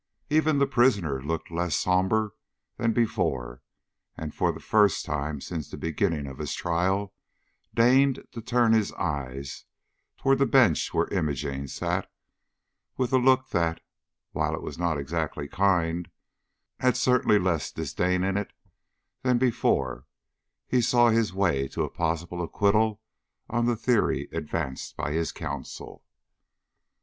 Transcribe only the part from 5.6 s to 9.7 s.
the beginning of his trial, deigned to turn his eyes